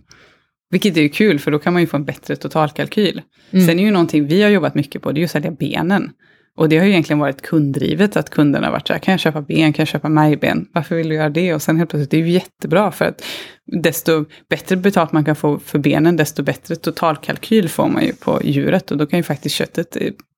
[0.70, 3.22] Vilket är ju kul, för då kan man ju få en bättre totalkalkyl.
[3.52, 3.68] Mm.
[3.68, 6.12] Sen är ju någonting vi har jobbat mycket på, det är ju att sälja benen.
[6.58, 9.20] Och det har ju egentligen varit kunddrivet, att kunderna har varit så här, kan jag
[9.20, 11.54] köpa ben, kan jag köpa majben, varför vill du göra det?
[11.54, 13.24] Och sen helt plötsligt, det är ju jättebra, för att
[13.66, 18.42] desto bättre betalt man kan få för benen, desto bättre totalkalkyl får man ju på
[18.44, 18.92] djuret.
[18.92, 19.98] Och då kan ju faktiskt köttet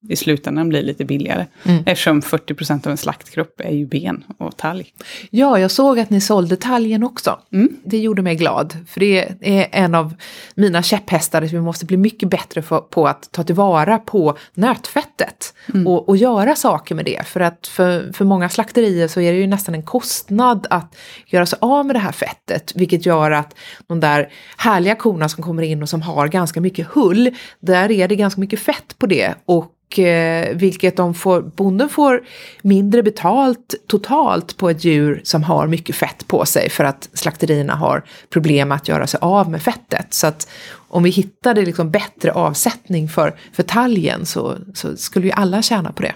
[0.09, 1.45] i slutändan blir lite billigare.
[1.63, 1.83] Mm.
[1.85, 4.93] Eftersom 40% av en slaktkropp är ju ben och talg.
[5.29, 7.39] Ja, jag såg att ni sålde talgen också.
[7.53, 7.69] Mm.
[7.83, 8.77] Det gjorde mig glad.
[8.87, 10.13] För det är en av
[10.55, 15.53] mina käpphästar, att vi måste bli mycket bättre för, på att ta tillvara på nötfettet.
[15.73, 15.87] Mm.
[15.87, 17.27] Och, och, göra saker med det.
[17.27, 21.45] För att för, för många slakterier så är det ju nästan en kostnad att göra
[21.45, 22.73] sig av med det här fettet.
[22.75, 23.55] Vilket gör att
[23.87, 28.07] de där härliga korna som kommer in och som har ganska mycket hull, där är
[28.07, 29.33] det ganska mycket fett på det.
[29.45, 32.21] Och eh, vilket de får, bonden får
[32.61, 37.75] mindre betalt totalt på ett djur som har mycket fett på sig för att slakterierna
[37.75, 40.13] har problem att göra sig av med fettet.
[40.13, 40.47] Så att
[40.89, 45.91] om vi hittade liksom bättre avsättning för, för talgen så, så skulle ju alla tjäna
[45.91, 46.13] på det.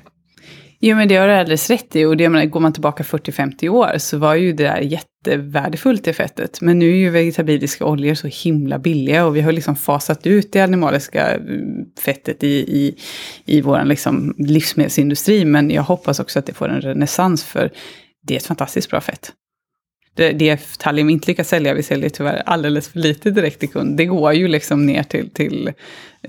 [0.83, 3.69] Jo men det har du alldeles rätt i och det, menar, går man tillbaka 40-50
[3.69, 6.61] år så var ju det där jättevärdefullt i fettet.
[6.61, 10.53] Men nu är ju vegetabiliska oljor så himla billiga och vi har liksom fasat ut
[10.53, 12.95] det animaliska mm, fettet i, i,
[13.45, 15.45] i vår liksom livsmedelsindustri.
[15.45, 17.71] Men jag hoppas också att det får en renässans för
[18.27, 19.33] det är ett fantastiskt bra fett
[20.15, 23.97] det Talium inte lyckas sälja, vi säljer tyvärr alldeles för lite direkt till kund.
[23.97, 25.71] Det går ju liksom ner till, till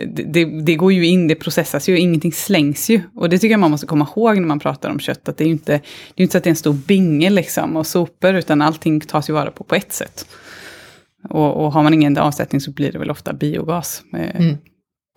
[0.06, 3.00] det, det, går ju in, det processas ju, ingenting slängs ju.
[3.14, 5.44] Och det tycker jag man måste komma ihåg när man pratar om kött, att det
[5.44, 5.72] är ju inte,
[6.14, 9.00] det är inte så att det är en stor binge liksom och sopor, utan allting
[9.00, 10.26] tas ju vara på på ett sätt.
[11.28, 14.02] Och, och har man ingen avsättning så blir det väl ofta biogas.
[14.12, 14.56] Eh, mm.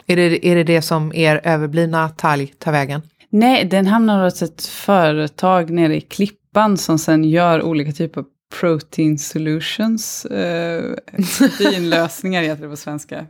[0.08, 3.02] Är, det, är det det som er överblivna talg tar vägen?
[3.30, 8.28] Nej, den hamnar hos ett företag nere i Klippan som sen gör olika typer av
[8.54, 10.26] Protein Solutions.
[10.26, 10.96] Eh,
[11.38, 13.26] proteinlösningar heter det på svenska.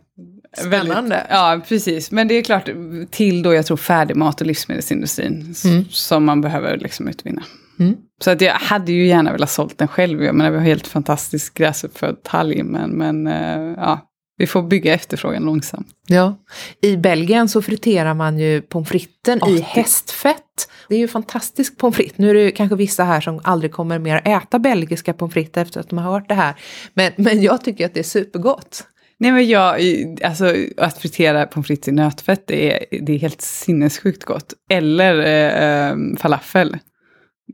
[0.57, 0.93] Spännande.
[0.93, 2.11] Väldigt, ja, precis.
[2.11, 2.69] Men det är klart
[3.11, 5.85] till då jag tror färdigmat och livsmedelsindustrin mm.
[5.89, 7.43] som man behöver liksom utvinna.
[7.79, 7.95] Mm.
[8.23, 10.23] Så att jag hade ju gärna velat sålt den själv.
[10.23, 14.93] Jag menar, vi har helt fantastisk gräsuppfödd talg, men, men uh, ja, vi får bygga
[14.93, 15.87] efterfrågan långsamt.
[16.07, 16.35] Ja.
[16.81, 20.69] I Belgien så friterar man ju pommes fritesen oh, i hästfett.
[20.89, 22.17] Det är ju fantastisk pommes frites.
[22.17, 25.79] Nu är det kanske vissa här som aldrig kommer mer äta belgiska pommes frites efter
[25.79, 26.55] att de har hört det här.
[26.93, 28.83] Men, men jag tycker att det är supergott.
[29.17, 29.79] Nej men jag,
[30.23, 34.53] alltså att fritera pommes frites i nötfett, det är, det är helt sinnessjukt gott.
[34.69, 36.77] Eller eh, eh falafel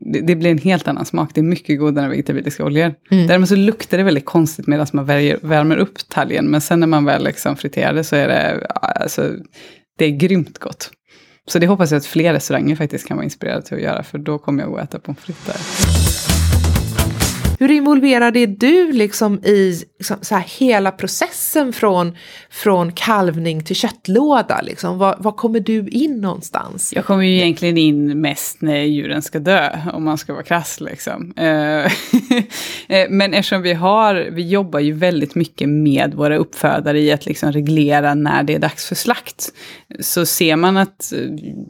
[0.04, 1.30] det, det, blir en helt annan smak.
[1.34, 2.94] Det är mycket godare än vegetabiliska oljor.
[3.10, 3.26] Mm.
[3.26, 6.50] Däremot så luktar det väldigt konstigt medan man värjer, värmer upp talgen.
[6.50, 9.30] Men sen när man väl liksom friterar det så är det, alltså,
[9.98, 10.90] det är grymt gott.
[11.46, 14.18] Så det hoppas jag att fler restauranger faktiskt kan vara inspirerade till att göra, för
[14.18, 16.41] då kommer jag att äta pommes frites där.
[17.62, 22.16] Hur involverad är du liksom i liksom, så här, hela processen från,
[22.50, 24.60] från kalvning till köttlåda?
[24.60, 24.98] Liksom?
[24.98, 26.92] Var, var, kommer du in någonstans?
[26.96, 30.80] Jag kommer ju egentligen in mest när djuren ska dö, om man ska vara krass.
[30.80, 31.32] Liksom.
[31.36, 31.46] Eh,
[32.88, 37.26] eh, men eftersom vi har, vi jobbar ju väldigt mycket med våra uppfödare i att
[37.26, 39.52] liksom reglera när det är dags för slakt.
[40.00, 41.18] Så ser man att eh,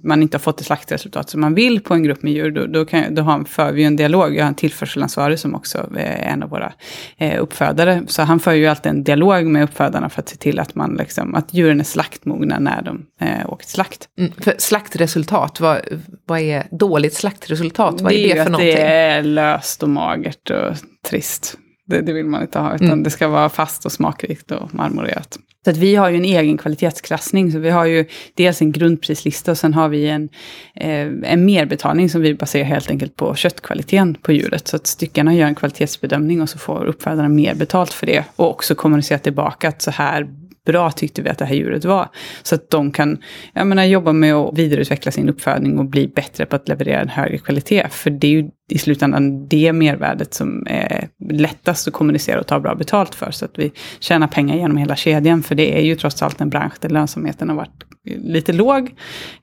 [0.03, 2.67] man inte har fått det slaktresultat som man vill på en grupp med djur, då,
[2.67, 4.37] då, kan, då har, för vi en dialog.
[4.37, 6.73] Jag har en tillförselansvarig som också Eh, en av våra
[7.16, 8.03] eh, uppfödare.
[8.07, 10.95] Så han för ju alltid en dialog med uppfödarna för att se till att, man
[10.95, 14.09] liksom, att djuren är slaktmogna när de eh, åker till slakt.
[14.18, 15.81] Mm, för slaktresultat, vad,
[16.27, 18.01] vad är dåligt slaktresultat?
[18.01, 18.75] Vad är det, det för någonting?
[18.75, 20.77] Det är löst och magert och
[21.09, 21.57] trist.
[21.93, 23.03] Det, det vill man inte ha, utan mm.
[23.03, 25.39] det ska vara fast och smakrikt och marmorerat.
[25.65, 27.53] Så att vi har ju en egen kvalitetsklassning.
[27.53, 30.29] Så vi har ju dels en grundprislista och sen har vi en,
[30.75, 34.69] eh, en merbetalning som vi baserar helt enkelt på köttkvaliteten på djuret.
[34.69, 38.25] Så att styckarna gör en kvalitetsbedömning och så får uppfödarna mer betalt för det.
[38.37, 40.29] Och också kommunicera tillbaka att så här
[40.66, 42.09] bra tyckte vi att det här djuret var.
[42.42, 43.18] Så att de kan
[43.53, 47.09] jag menar, jobba med att vidareutveckla sin uppfödning och bli bättre på att leverera en
[47.09, 47.88] högre kvalitet.
[47.90, 52.61] För det är ju i slutändan det mervärdet som är lättast att kommunicera och ta
[52.61, 53.31] bra betalt för.
[53.31, 55.42] Så att vi tjänar pengar genom hela kedjan.
[55.42, 58.94] För det är ju trots allt en bransch där lönsamheten har varit lite låg.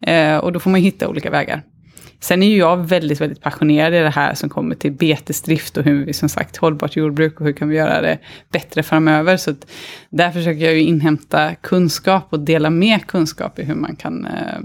[0.02, 1.62] Eh, och då får man hitta olika vägar.
[2.20, 5.84] Sen är ju jag väldigt, väldigt passionerad i det här som kommer till betesdrift och
[5.84, 8.18] hur vi som sagt hållbart jordbruk och hur kan vi göra det
[8.52, 9.38] bättre framöver.
[9.38, 9.72] Så att
[10.10, 14.60] där försöker jag ju inhämta kunskap och dela med kunskap i hur man kan eh,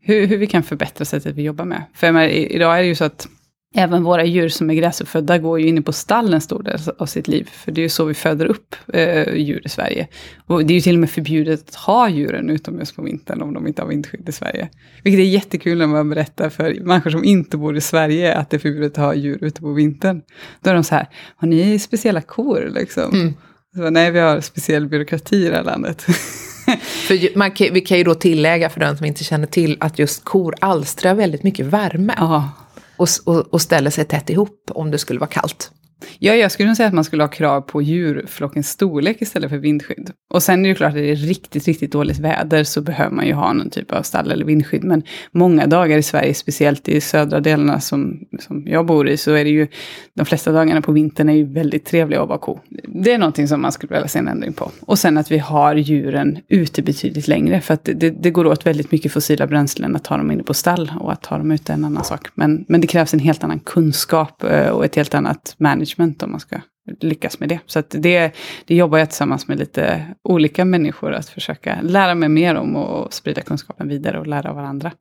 [0.00, 1.82] hur, hur vi kan förbättra sättet vi jobbar med.
[1.94, 3.28] För menar, idag är det ju så att
[3.74, 7.06] Även våra djur som är gräsuppfödda går ju inne på stall en stor del av
[7.06, 7.50] sitt liv.
[7.52, 10.08] För det är ju så vi föder upp eh, djur i Sverige.
[10.46, 13.54] Och det är ju till och med förbjudet att ha djuren utomhus på vintern om
[13.54, 14.68] de inte har vindskydd i Sverige.
[15.04, 18.56] Vilket är jättekul när man berättar för människor som inte bor i Sverige att det
[18.56, 20.22] är förbjudet att ha djur ute på vintern.
[20.60, 23.14] Då är de så här, har ni speciella kor liksom?
[23.14, 23.34] Mm.
[23.76, 26.02] Så, nej, vi har speciell byråkrati i det här landet.
[27.06, 29.98] för man kan, vi kan ju då tillägga för den som inte känner till att
[29.98, 32.14] just kor alstrar väldigt mycket värme.
[32.18, 32.50] Aha
[32.98, 35.70] och, och, och ställer sig tätt ihop om det skulle vara kallt.
[36.18, 39.58] Ja, jag skulle nog säga att man skulle ha krav på djurflockens storlek istället för
[39.58, 40.10] vindskydd.
[40.30, 43.26] Och sen är det klart att det är riktigt, riktigt dåligt väder så behöver man
[43.26, 44.84] ju ha någon typ av stall eller vindskydd.
[44.84, 49.32] Men många dagar i Sverige, speciellt i södra delarna som, som jag bor i, så
[49.32, 49.66] är det ju
[50.14, 52.60] de flesta dagarna på vintern är ju väldigt trevliga att vara ko.
[52.86, 54.70] Det är någonting som man skulle vilja se en ändring på.
[54.80, 58.66] Och sen att vi har djuren ute betydligt längre, för att det, det går åt
[58.66, 61.72] väldigt mycket fossila bränslen att ha dem inne på stall och att ha dem ute
[61.72, 62.28] är en annan sak.
[62.34, 66.22] Men, men det krävs en helt annan kunskap eh, och ett helt annat management management
[66.22, 66.60] om man ska
[67.00, 67.60] lyckas med det.
[67.66, 68.32] Så att det,
[68.66, 73.14] det jobbar jag tillsammans med lite olika människor att försöka lära mig mer om och
[73.14, 74.92] sprida kunskapen vidare och lära av varandra.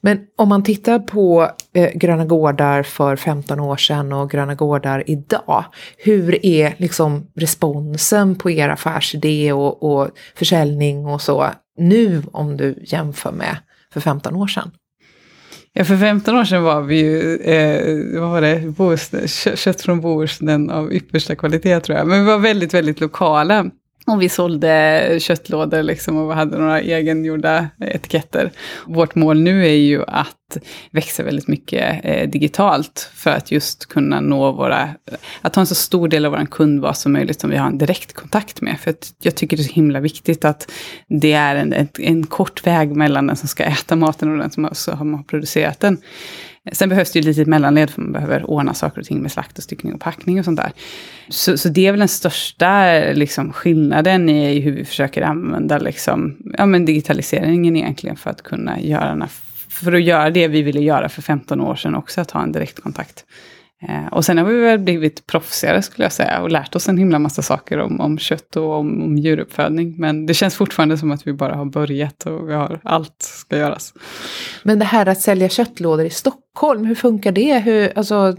[0.00, 5.04] Men om man tittar på eh, Gröna Gårdar för 15 år sedan och Gröna Gårdar
[5.06, 5.64] idag,
[5.96, 12.82] hur är liksom responsen på er affärsidé och, och försäljning och så nu om du
[12.86, 13.56] jämför med
[13.92, 14.70] för 15 år sedan?
[15.72, 20.00] Ja, för 15 år sedan var vi ju, eh, vad var det, Bohuslän, kött från
[20.00, 22.06] Bohuslän av yppersta kvalitet tror jag.
[22.06, 23.70] Men vi var väldigt, väldigt lokala.
[24.10, 28.50] Om vi sålde köttlådor liksom och hade några egengjorda etiketter.
[28.86, 30.56] Vårt mål nu är ju att
[30.90, 34.88] växa väldigt mycket eh, digitalt för att just kunna nå våra,
[35.40, 37.78] att ha en så stor del av vår kundbas som möjligt som vi har en
[37.78, 38.80] direktkontakt med.
[38.80, 40.72] För att jag tycker det är så himla viktigt att
[41.08, 44.50] det är en, en, en kort väg mellan den som ska äta maten och den
[44.50, 45.98] som har, som har producerat den.
[46.72, 49.32] Sen behövs det ju ett litet mellanled för man behöver ordna saker och ting med
[49.32, 50.72] slakt och styckning och packning och sånt där.
[51.28, 56.36] Så, så det är väl den största liksom, skillnaden i hur vi försöker använda liksom,
[56.58, 59.28] ja, men digitaliseringen egentligen för att kunna göra,
[59.68, 62.52] för att göra det vi ville göra för 15 år sedan också, att ha en
[62.52, 63.24] direktkontakt.
[63.88, 66.98] Eh, och sen har vi väl blivit proffsigare skulle jag säga och lärt oss en
[66.98, 69.94] himla massa saker om, om kött och om, om djuruppfödning.
[69.98, 73.56] Men det känns fortfarande som att vi bara har börjat och vi har allt ska
[73.56, 73.94] göras.
[74.62, 77.58] Men det här att sälja köttlådor i Stockholm, hur funkar det?
[77.58, 78.34] Hur, alltså,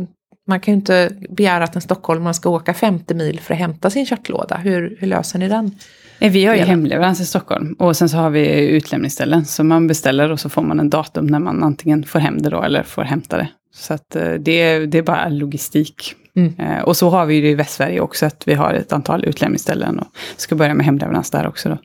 [0.48, 3.90] man kan ju inte begära att en stockholmare ska åka 50 mil för att hämta
[3.90, 4.58] sin köttlåda.
[4.58, 5.76] Hur, hur löser ni den?
[6.20, 9.46] Eh, vi har ju hemleverans i Stockholm och sen så har vi utlämningsställen.
[9.46, 12.50] Så man beställer och så får man en datum när man antingen får hem det
[12.50, 13.48] då eller får hämta det.
[13.74, 16.16] Så att eh, det, det är bara logistik.
[16.36, 16.54] Mm.
[16.60, 20.00] Eh, och så har vi det i Västsverige också, att vi har ett antal utlämningsställen
[20.00, 20.08] och
[20.38, 21.70] ska börja med hemleverans där också.
[21.70, 21.78] Då.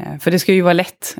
[0.00, 1.16] Eh, för det ska ju vara lätt.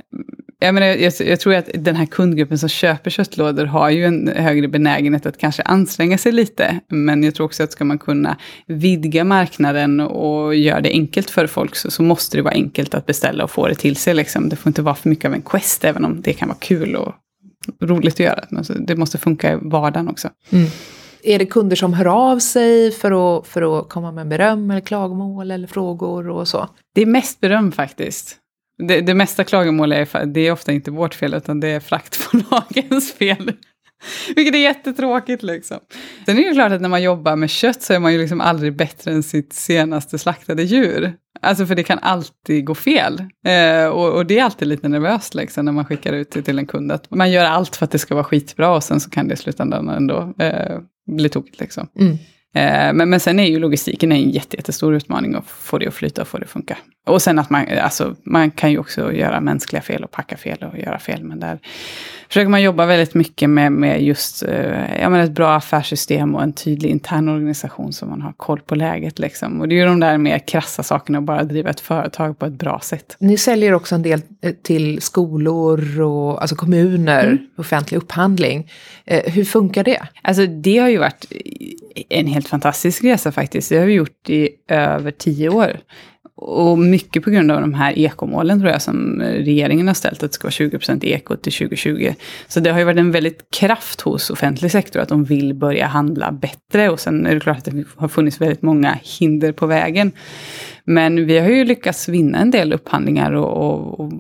[0.59, 4.29] Jag, menar, jag, jag, tror att den här kundgruppen som köper köttlådor har ju en
[4.37, 6.81] högre benägenhet att kanske anstränga sig lite.
[6.89, 11.47] Men jag tror också att ska man kunna vidga marknaden och göra det enkelt för
[11.47, 14.15] folk så, så måste det vara enkelt att beställa och få det till sig.
[14.15, 14.49] Liksom.
[14.49, 16.97] Det får inte vara för mycket av en quest, även om det kan vara kul
[16.97, 17.15] och
[17.81, 18.45] roligt att göra.
[18.51, 20.29] Men det måste funka i vardagen också.
[20.51, 20.67] Mm.
[21.23, 24.81] Är det kunder som hör av sig för att, för att komma med beröm eller
[24.81, 26.69] klagomål eller frågor och så?
[26.95, 28.37] Det är mest beröm faktiskt.
[28.79, 33.13] Det, det mesta klagomål är, det är ofta inte vårt fel utan det är fraktbolagens
[33.19, 33.53] fel.
[34.37, 35.79] Vilket är jättetråkigt liksom.
[36.27, 38.41] Sen är det klart att när man jobbar med kött så är man ju liksom
[38.41, 41.15] aldrig bättre än sitt senaste slaktade djur.
[41.41, 43.21] Alltså för det kan alltid gå fel.
[43.47, 46.59] Eh, och, och, det är alltid lite nervöst liksom, när man skickar ut det till
[46.59, 46.93] en kund.
[46.93, 49.35] Att man gör allt för att det ska vara skitbra och sen så kan det
[49.35, 51.61] i slutändan ändå eh, bli tokigt.
[51.61, 51.89] Liksom.
[52.01, 52.17] Mm.
[52.55, 56.23] Eh, men, men sen är ju logistiken en jättestor utmaning att få det att flyta
[56.23, 56.77] och få det att funka.
[57.07, 60.65] Och sen att man, alltså, man kan ju också göra mänskliga fel och packa fel
[60.73, 61.25] och göra fel.
[61.25, 61.59] Men där
[62.29, 66.43] försöker man jobba väldigt mycket med, med just eh, ja, men ett bra affärssystem och
[66.43, 69.19] en tydlig intern organisation så man har koll på läget.
[69.19, 69.61] Liksom.
[69.61, 72.47] Och det är ju de där mer krassa sakerna, att bara driva ett företag på
[72.47, 73.17] ett bra sätt.
[73.19, 77.39] Ni säljer också en del eh, till skolor och alltså kommuner, mm.
[77.57, 78.71] offentlig upphandling.
[79.07, 80.03] hur funkar det?
[80.23, 81.27] Alltså det har ju varit
[82.09, 83.69] en helt fantastisk resa faktiskt.
[83.69, 85.81] Det har vi gjort i över tio år.
[86.37, 90.31] Och mycket på grund av de här ekomålen tror jag som regeringen har ställt, att
[90.31, 92.15] det ska vara 20% eko till 2020.
[92.49, 95.87] Så det har ju varit en väldigt kraft hos offentlig sektor att de vill börja
[95.87, 96.91] handla bättre.
[96.91, 100.13] Och sen är det klart att det har funnits väldigt många hinder på vägen.
[100.85, 104.13] Men vi har ju lyckats vinna en del upphandlingar och, och, och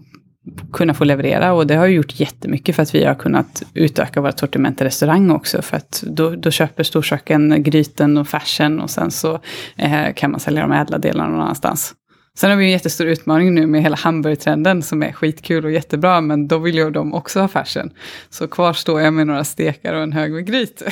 [0.72, 1.52] kunna få leverera.
[1.52, 4.84] Och det har ju gjort jättemycket för att vi har kunnat utöka vårt sortiment i
[4.84, 5.62] restaurang också.
[5.62, 9.40] För att då, då köper storköken gryten och färsen och sen så
[9.76, 11.94] eh, kan man sälja de ädla delarna någon annanstans.
[12.36, 16.20] Sen har vi en jättestor utmaning nu med hela hamburgertrenden som är skitkul och jättebra,
[16.20, 17.92] men då vill ju de också ha färsen.
[18.30, 20.82] Så kvar står jag med några stekar och en hög med gryt.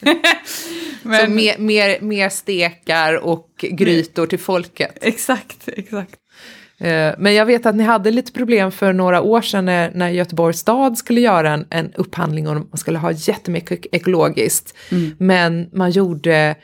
[1.02, 4.98] men, så mer, mer, mer stekar och grytor till folket?
[5.00, 6.14] Exakt, exakt.
[6.80, 10.08] Eh, men jag vet att ni hade lite problem för några år sedan när, när
[10.08, 14.74] Göteborgs stad skulle göra en, en upphandling och man skulle ha jättemycket ekologiskt.
[14.90, 15.16] Mm.
[15.18, 16.56] Men man gjorde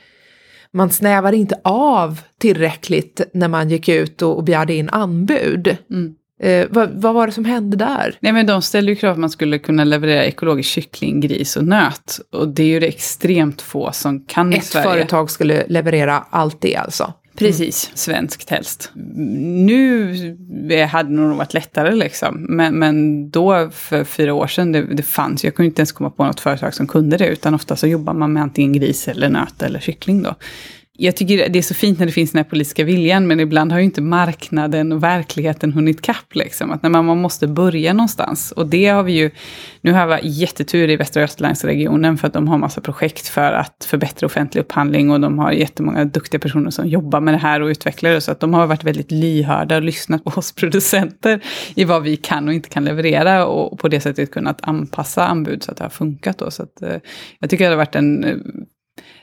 [0.75, 5.77] man snävade inte av tillräckligt när man gick ut och, och begärde in anbud.
[5.91, 6.15] Mm.
[6.43, 8.17] Eh, vad, vad, var det som hände där?
[8.21, 11.65] Nej, men de ställde ju krav att man skulle kunna leverera ekologisk kyckling, gris och
[11.65, 12.21] nöt.
[12.33, 14.87] Och det är ju det extremt få som kan Ett i Sverige.
[14.87, 17.13] Ett företag skulle leverera allt det alltså?
[17.37, 17.97] Precis, mm.
[17.97, 18.91] svenskt helst.
[18.95, 20.11] Nu
[20.71, 22.47] eh, hade det nog varit lättare liksom.
[22.49, 26.11] Men, men då för fyra år sedan, det, det fanns, jag kunde inte ens komma
[26.11, 27.27] på något företag som kunde det.
[27.27, 30.35] Utan ofta så jobbar man med antingen gris eller nöt eller kyckling då
[30.97, 33.73] jag tycker det är så fint när det finns den här politiska viljan, men ibland
[33.73, 36.35] har ju inte marknaden och verkligheten hunnit kapp.
[36.35, 36.71] Liksom.
[36.71, 38.53] Att när man, man måste börja någonstans.
[38.53, 39.31] Och det har vi ju,
[39.81, 43.87] nu har vi jättetur i Västra Götalandsregionen för att de har massa projekt för att
[43.91, 47.67] förbättra offentlig upphandling och de har jättemånga duktiga personer som jobbar med det här och
[47.67, 48.21] utvecklar det.
[48.21, 51.41] Så att de har varit väldigt lyhörda och lyssnat på oss producenter
[51.75, 55.63] i vad vi kan och inte kan leverera och på det sättet kunnat anpassa anbud
[55.63, 56.39] så att det har funkat.
[56.39, 56.51] Då.
[56.51, 56.97] Så att, eh,
[57.39, 58.37] jag tycker det har varit en eh,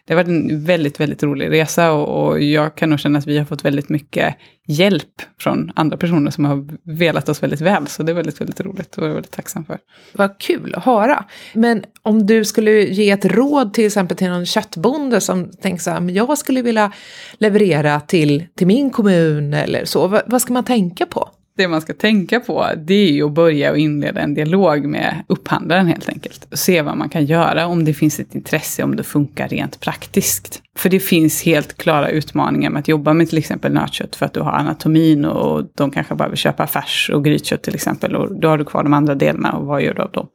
[0.06, 3.28] det har varit en väldigt, väldigt rolig resa och, och, jag kan nog känna att
[3.28, 4.36] vi har fått väldigt mycket
[4.68, 7.88] hjälp från andra personer som har velat oss väldigt väl.
[7.88, 9.78] Så det är väldigt, väldigt roligt och jag är väldigt tacksam för.
[10.14, 11.26] Vad kul att höra.
[11.54, 15.92] Men om du skulle ge ett råd till exempel till någon köttbonde som tänker så
[15.92, 16.92] här, men jag skulle vilja
[17.38, 20.08] leverera till, till min kommun eller så.
[20.08, 21.30] vad, vad ska man tänka på?
[21.62, 25.24] Det man ska tänka på, det är ju att börja och inleda en dialog med
[25.28, 26.47] upphandlaren helt enkelt.
[26.52, 29.80] Och Se vad man kan göra, om det finns ett intresse, om det funkar rent
[29.80, 30.62] praktiskt.
[30.82, 34.34] För det finns helt klara utmaningar med att jobba med till exempel nötkött för att
[34.34, 38.15] du har anatomin och de kanske bara vill köpa färs och grytkött till exempel.
[38.15, 40.28] Och då har du kvar de andra delarna och vad gör du av dem?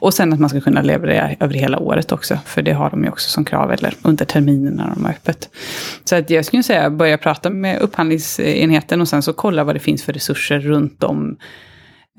[0.00, 3.04] Och sen att man ska kunna leverera över hela året också, för det har de
[3.04, 5.48] ju också som krav, eller under terminen när de har öppet.
[6.04, 9.80] Så att jag skulle säga börja prata med upphandlingsenheten och sen så kolla vad det
[9.80, 11.36] finns för resurser runt om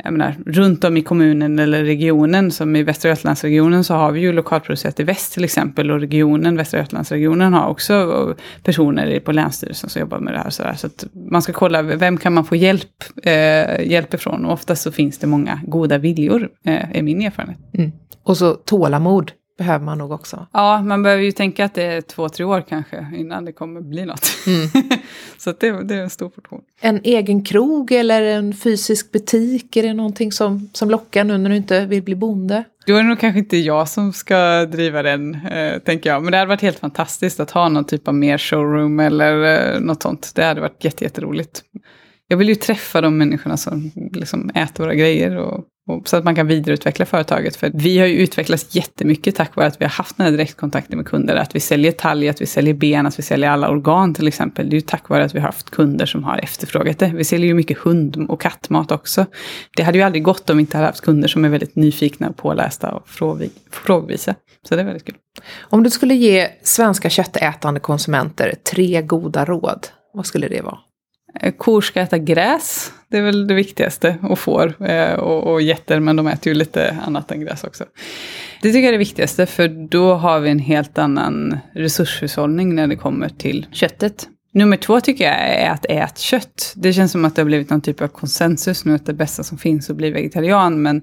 [0.04, 4.20] jag menar, runt om i kommunen eller regionen, som i Västra Götalandsregionen så har vi
[4.20, 9.90] ju lokalproducerat i väst till exempel, och regionen, Västra Götalandsregionen har också personer på Länsstyrelsen
[9.90, 10.50] som jobbar med det här.
[10.50, 10.74] Så, där.
[10.74, 14.46] så att man ska kolla, vem kan man få hjälp, eh, hjälp ifrån?
[14.46, 17.60] Och oftast så finns det många goda viljor, eh, är min erfarenhet.
[17.74, 17.92] Mm.
[18.24, 20.48] Och så tålamod behöver man nog också.
[20.52, 23.82] Ja, man behöver ju tänka att det är två, tre år kanske innan det kommer
[23.82, 24.32] bli något.
[24.48, 24.70] Mm.
[25.38, 26.62] så det, det, är en stor portion.
[26.82, 31.50] En egen krog eller en fysisk butik, är det någonting som, som lockar nu när
[31.50, 32.64] du inte vill bli bonde?
[32.86, 36.24] Då är det nog kanske inte jag som ska driva den, eh, tänker jag.
[36.24, 39.80] Men det hade varit helt fantastiskt att ha någon typ av mer showroom eller eh,
[39.80, 40.32] något sånt.
[40.36, 41.64] Det hade varit jätteroligt.
[42.28, 45.66] Jag vill ju träffa de människorna som liksom äter våra grejer och
[46.06, 47.56] så att man kan vidareutveckla företaget.
[47.56, 50.98] För vi har ju utvecklats jättemycket tack vare att vi har haft den här direktkontakten
[50.98, 51.36] med kunder.
[51.36, 54.70] Att vi säljer talg, att vi säljer ben, att vi säljer alla organ till exempel.
[54.70, 57.12] Det är ju tack vare att vi har haft kunder som har efterfrågat det.
[57.16, 59.26] Vi säljer ju mycket hund och kattmat också.
[59.78, 62.30] Det hade ju aldrig gått om vi inte hade haft kunder som är väldigt nyfikna
[62.30, 63.10] och pålästa och
[63.72, 64.36] frågvisa.
[64.70, 65.16] Så det är väldigt kul.
[65.60, 70.78] Om du skulle ge svenska köttätande konsumenter tre goda råd, vad skulle det vara?
[71.40, 74.90] Eh, kor ska äta gräs, det är väl det viktigaste, och får.
[74.90, 77.86] Eh, och, och getter, men de äter ju lite annat än gräs också.
[78.62, 82.88] Det tycker jag är det viktigaste, för då har vi en helt annan resurshushållning när
[82.88, 84.28] det kommer till köttet.
[84.54, 86.74] Nummer två tycker jag är att äta kött.
[86.76, 89.44] Det känns som att det har blivit någon typ av konsensus nu att det bästa
[89.44, 91.02] som finns är att bli vegetarian, men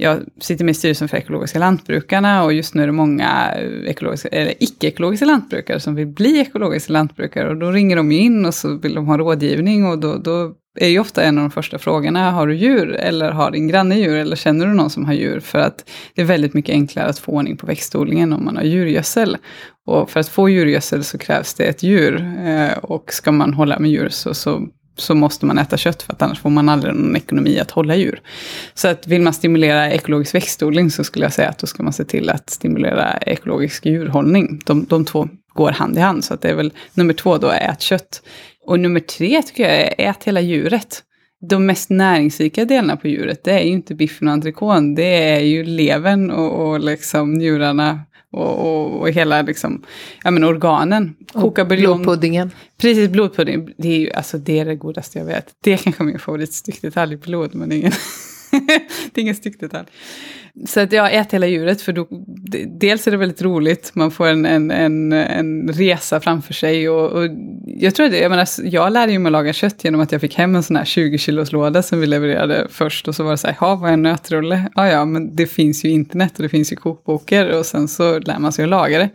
[0.00, 3.90] jag sitter med i styrelsen för ekologiska lantbrukarna och just nu är det många eh,
[3.90, 7.48] ekologiska, eller icke-ekologiska lantbrukare som vill bli ekologiska lantbrukare.
[7.48, 10.88] Och då ringer de in och så vill de ha rådgivning och då, då är
[10.88, 14.16] ju ofta en av de första frågorna, har du djur eller har din granne djur
[14.16, 15.40] eller känner du någon som har djur?
[15.40, 18.64] För att det är väldigt mycket enklare att få ordning på växtodlingen om man har
[18.64, 19.36] djurgödsel.
[19.86, 22.36] Och för att få djurgödsel så krävs det ett djur.
[22.46, 24.68] Eh, och ska man hålla med djur så, så
[25.00, 27.96] så måste man äta kött för att annars får man aldrig någon ekonomi att hålla
[27.96, 28.20] djur.
[28.74, 31.92] Så att vill man stimulera ekologisk växtodling så skulle jag säga att då ska man
[31.92, 34.60] se till att stimulera ekologisk djurhållning.
[34.64, 37.50] De, de två går hand i hand, så att det är väl nummer två då,
[37.50, 38.22] ät kött.
[38.66, 41.02] Och nummer tre tycker jag är ät hela djuret.
[41.40, 45.40] De mest näringsrika delarna på djuret, det är ju inte biffen och entrecôten, det är
[45.40, 48.00] ju levern och, och liksom njurarna
[48.32, 49.82] och, och, och hela liksom,
[50.24, 51.14] ja, men organen.
[51.32, 52.02] Koka buljong.
[52.02, 52.50] Blodpuddingen.
[52.80, 53.70] Precis, blodpudding.
[53.78, 55.54] Det är ju alltså, det, är det godaste jag vet.
[55.60, 57.92] Det är kanske min favoritstyckdetalj, blod, men ingen...
[59.12, 59.86] det är ingen styckdetalj.
[60.66, 62.08] Så att jag äter hela djuret för då,
[62.80, 67.12] dels är det väldigt roligt, man får en, en, en, en resa framför sig och,
[67.12, 67.28] och
[67.66, 70.34] jag tror det, jag menar, jag lärde mig att laga kött genom att jag fick
[70.34, 73.38] hem en sån här 20 kilos låda som vi levererade först och så var det
[73.38, 74.68] så här, ja vad är en nötrulle?
[74.74, 78.18] Ja ja, men det finns ju internet och det finns ju kokböcker och sen så
[78.18, 79.10] lär man sig att laga det.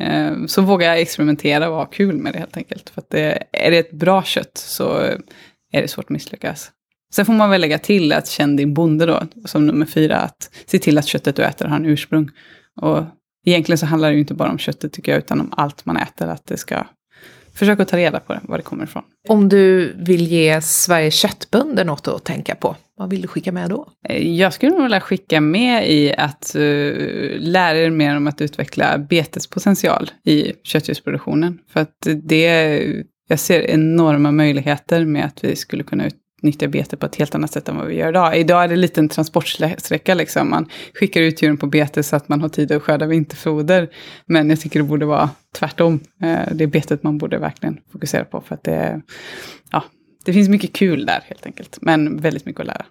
[0.00, 2.90] Ehm, så vågar jag experimentera och ha kul med det helt enkelt.
[2.90, 5.18] För att det, är det ett bra kött så eh,
[5.72, 6.70] är det svårt att misslyckas.
[7.10, 10.50] Sen får man väl lägga till att känn din bonde då, som nummer fyra, att
[10.66, 12.30] se till att köttet du äter har en ursprung.
[12.80, 13.04] Och
[13.46, 15.96] egentligen så handlar det ju inte bara om köttet tycker jag, utan om allt man
[15.96, 16.86] äter, att det ska
[17.54, 19.02] försöka ta reda på det, var det kommer ifrån.
[19.28, 23.70] Om du vill ge Sveriges köttbönder något att tänka på, vad vill du skicka med
[23.70, 23.88] då?
[24.08, 28.40] Eh, jag skulle nog vilja skicka med i att uh, lära er mer om att
[28.40, 31.58] utveckla betespotential i köttdjursproduktionen.
[31.72, 36.96] För att det, jag ser enorma möjligheter med att vi skulle kunna ut, nyttja bete
[36.96, 38.36] på ett helt annat sätt än vad vi gör idag.
[38.36, 40.50] Idag är det en liten transportsträcka liksom.
[40.50, 43.90] Man skickar ut djuren på bete så att man har tid att skörda vinterfoder.
[44.26, 46.00] Men jag tycker det borde vara tvärtom.
[46.22, 49.00] Eh, det är betet man borde verkligen fokusera på för att det,
[49.70, 49.84] ja,
[50.24, 51.78] det finns mycket kul där helt enkelt.
[51.80, 52.84] Men väldigt mycket att lära.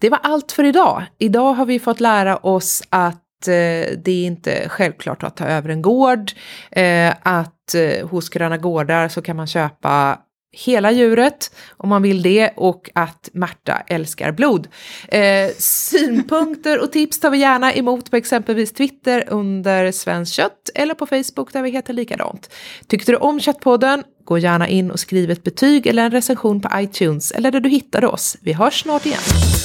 [0.00, 1.02] Det var allt för idag.
[1.18, 5.68] Idag har vi fått lära oss att eh, det är inte självklart att ta över
[5.68, 6.32] en gård.
[6.70, 10.18] Eh, att hos Gröna Gårdar så kan man köpa
[10.52, 14.68] hela djuret om man vill det och att Märta älskar blod.
[15.08, 20.94] Eh, synpunkter och tips tar vi gärna emot på exempelvis Twitter under Svenskt Kött eller
[20.94, 22.54] på Facebook där vi heter likadant.
[22.86, 24.04] Tyckte du om Köttpodden?
[24.24, 27.68] Gå gärna in och skriv ett betyg eller en recension på iTunes eller där du
[27.68, 28.36] hittade oss.
[28.40, 29.61] Vi hörs snart igen.